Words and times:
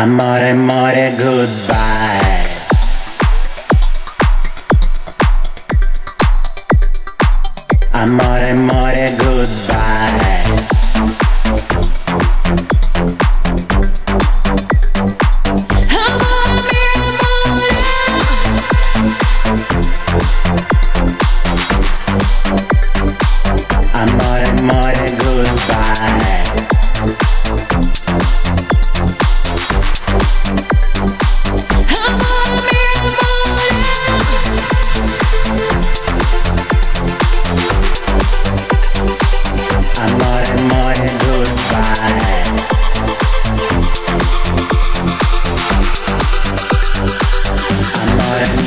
Amore, 0.00 0.50
amore, 0.50 1.12
goodbye. 1.18 2.46
Amore, 7.94 8.50
amore, 8.50 9.16
goodbye 9.18 10.77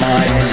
my 0.02 0.51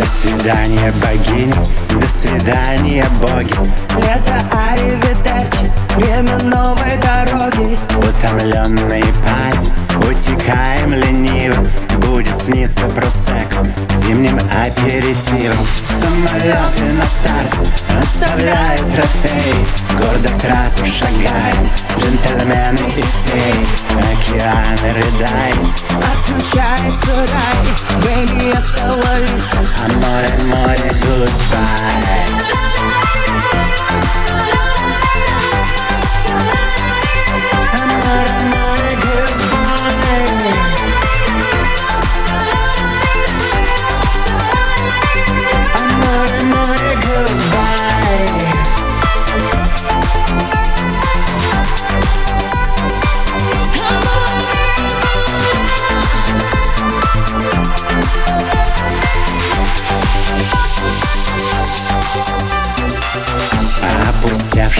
До 0.00 0.06
свидания, 0.06 0.90
богиня, 0.92 1.54
до 1.90 2.08
свидания, 2.08 3.04
боги. 3.20 3.52
Лето 3.98 4.34
аривидерчи, 4.50 5.70
время 5.94 6.38
новой 6.44 6.96
дороги. 7.02 7.76
Утомленные 7.98 9.04
пати, 9.22 9.68
утекаем 9.98 10.94
лениво 10.94 11.62
Будет 12.50 12.72
сниться 12.72 12.84
просек 12.96 13.48
зимним 14.02 14.36
аперитивом. 14.36 15.66
Самолеты 15.86 16.84
на 16.96 17.04
старте 17.04 17.62
оставляют 18.00 18.90
трофеи 18.90 19.66
Гордо 19.92 20.28
к 20.28 20.40
трапу 20.40 20.86
шагаем, 20.86 21.68
джентльмены 21.98 22.88
и 22.88 23.02
феи. 23.02 23.66
Океан 23.98 24.78
рыдает, 24.82 25.70
Отключается 26.10 27.12
рай, 27.32 27.60
бэйби, 28.02 28.50
остановись 28.50 29.50
Аморе, 29.84 30.32
море, 30.46 30.90
goodbye 31.02 32.89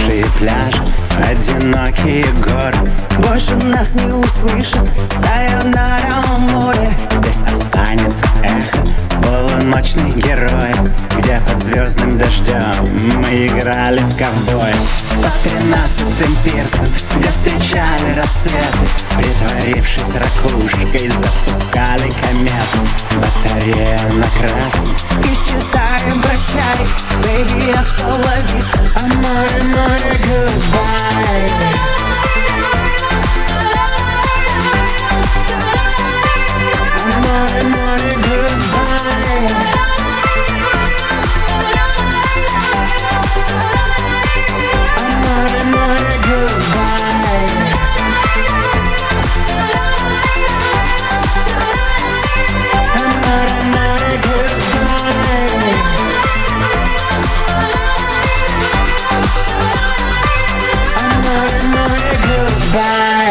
Опустевшие 0.01 0.25
пляжи, 0.39 0.83
одинокие 1.29 2.25
горы 2.41 2.77
Больше 3.19 3.55
нас 3.55 3.93
не 3.95 4.11
услышат, 4.11 4.87
сайонара 5.19 6.37
море. 6.37 6.89
Здесь 7.11 7.41
останется 7.51 8.25
эхо 8.43 8.81
полуночных 9.21 10.15
героев 10.15 10.89
Где 11.17 11.39
под 11.47 11.59
звездным 11.59 12.17
дождем 12.17 12.87
мы 13.17 13.47
играли 13.47 13.99
в 13.99 14.17
ковбоя 14.17 14.75
По 15.21 15.47
тринадцатым 15.47 16.35
пирсам, 16.43 16.87
где 17.17 17.29
встречали 17.29 18.15
рассветы. 18.15 18.87
Притворившись 19.17 20.15
ракушкой, 20.15 21.09
запускали 21.09 22.11
комету. 22.21 22.81
Батарея 23.15 23.99
на 24.13 24.27
красном 24.39 24.95
Исчезаем, 25.23 26.21
прощай, 26.21 26.87
бэйби, 27.23 27.71
остановись 27.71 28.71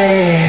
Hey. 0.00 0.39